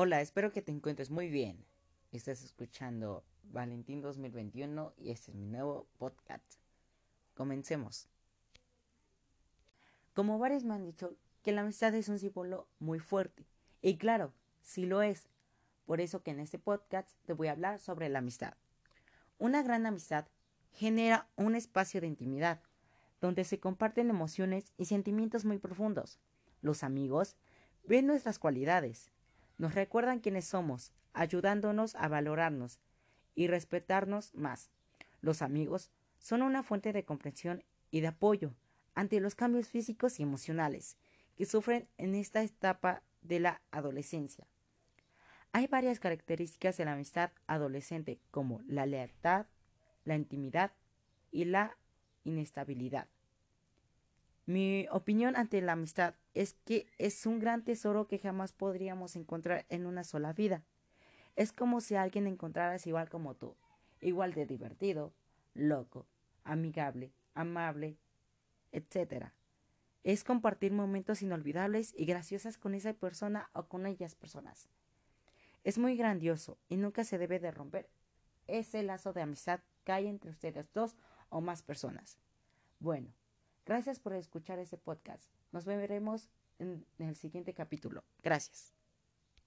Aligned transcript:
Hola, 0.00 0.20
espero 0.20 0.52
que 0.52 0.62
te 0.62 0.70
encuentres 0.70 1.10
muy 1.10 1.28
bien. 1.28 1.64
Estás 2.12 2.44
escuchando 2.44 3.24
Valentín 3.42 4.00
2021 4.00 4.94
y 4.96 5.10
este 5.10 5.32
es 5.32 5.36
mi 5.36 5.48
nuevo 5.48 5.88
podcast. 5.98 6.44
Comencemos. 7.34 8.06
Como 10.14 10.38
varios 10.38 10.62
me 10.62 10.74
han 10.74 10.84
dicho 10.84 11.16
que 11.42 11.50
la 11.50 11.62
amistad 11.62 11.92
es 11.96 12.08
un 12.08 12.20
símbolo 12.20 12.68
muy 12.78 13.00
fuerte. 13.00 13.44
Y 13.82 13.96
claro, 13.96 14.32
sí 14.62 14.86
lo 14.86 15.02
es. 15.02 15.26
Por 15.84 16.00
eso 16.00 16.22
que 16.22 16.30
en 16.30 16.38
este 16.38 16.60
podcast 16.60 17.10
te 17.26 17.32
voy 17.32 17.48
a 17.48 17.52
hablar 17.54 17.80
sobre 17.80 18.08
la 18.08 18.20
amistad. 18.20 18.54
Una 19.36 19.64
gran 19.64 19.84
amistad 19.84 20.28
genera 20.70 21.28
un 21.34 21.56
espacio 21.56 22.00
de 22.00 22.06
intimidad, 22.06 22.60
donde 23.20 23.42
se 23.42 23.58
comparten 23.58 24.10
emociones 24.10 24.72
y 24.76 24.84
sentimientos 24.84 25.44
muy 25.44 25.58
profundos. 25.58 26.20
Los 26.62 26.84
amigos 26.84 27.34
ven 27.82 28.06
nuestras 28.06 28.38
cualidades, 28.38 29.10
nos 29.58 29.74
recuerdan 29.74 30.20
quiénes 30.20 30.46
somos, 30.46 30.92
ayudándonos 31.12 31.94
a 31.96 32.08
valorarnos 32.08 32.80
y 33.34 33.48
respetarnos 33.48 34.34
más. 34.34 34.70
Los 35.20 35.42
amigos 35.42 35.90
son 36.18 36.42
una 36.42 36.62
fuente 36.62 36.92
de 36.92 37.04
comprensión 37.04 37.64
y 37.90 38.00
de 38.00 38.08
apoyo 38.08 38.54
ante 38.94 39.20
los 39.20 39.34
cambios 39.34 39.68
físicos 39.68 40.18
y 40.18 40.22
emocionales 40.22 40.96
que 41.36 41.46
sufren 41.46 41.88
en 41.98 42.14
esta 42.14 42.42
etapa 42.42 43.02
de 43.22 43.40
la 43.40 43.62
adolescencia. 43.70 44.46
Hay 45.52 45.66
varias 45.66 45.98
características 45.98 46.76
de 46.76 46.84
la 46.84 46.92
amistad 46.92 47.30
adolescente 47.46 48.20
como 48.30 48.60
la 48.66 48.86
lealtad, 48.86 49.46
la 50.04 50.14
intimidad 50.14 50.72
y 51.30 51.44
la 51.44 51.76
inestabilidad. 52.24 53.08
Mi 54.48 54.86
opinión 54.90 55.36
ante 55.36 55.60
la 55.60 55.72
amistad 55.72 56.14
es 56.32 56.54
que 56.64 56.86
es 56.96 57.26
un 57.26 57.38
gran 57.38 57.64
tesoro 57.64 58.08
que 58.08 58.18
jamás 58.18 58.54
podríamos 58.54 59.14
encontrar 59.14 59.66
en 59.68 59.84
una 59.84 60.04
sola 60.04 60.32
vida. 60.32 60.64
Es 61.36 61.52
como 61.52 61.82
si 61.82 61.96
alguien 61.96 62.26
encontraras 62.26 62.86
igual 62.86 63.10
como 63.10 63.34
tú, 63.34 63.56
igual 64.00 64.32
de 64.32 64.46
divertido, 64.46 65.12
loco, 65.52 66.06
amigable, 66.44 67.12
amable, 67.34 67.98
etc. 68.72 69.32
Es 70.02 70.24
compartir 70.24 70.72
momentos 70.72 71.20
inolvidables 71.20 71.92
y 71.94 72.06
graciosas 72.06 72.56
con 72.56 72.74
esa 72.74 72.94
persona 72.94 73.50
o 73.52 73.68
con 73.68 73.84
ellas 73.84 74.14
personas. 74.14 74.70
Es 75.62 75.76
muy 75.76 75.94
grandioso 75.94 76.56
y 76.70 76.78
nunca 76.78 77.04
se 77.04 77.18
debe 77.18 77.38
de 77.38 77.50
romper 77.50 77.90
ese 78.46 78.82
lazo 78.82 79.12
de 79.12 79.20
amistad 79.20 79.60
que 79.84 79.92
hay 79.92 80.06
entre 80.06 80.30
ustedes 80.30 80.72
dos 80.72 80.96
o 81.28 81.42
más 81.42 81.62
personas. 81.62 82.18
Bueno, 82.80 83.12
Gracias 83.68 84.00
por 84.00 84.14
escuchar 84.14 84.58
este 84.58 84.78
podcast. 84.78 85.30
Nos 85.52 85.66
veremos 85.66 86.30
en 86.58 86.86
el 86.98 87.16
siguiente 87.16 87.52
capítulo. 87.52 88.02
Gracias. 88.22 88.77